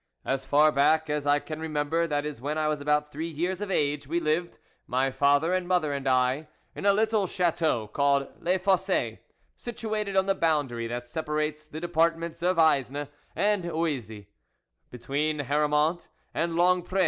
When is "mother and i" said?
5.67-6.47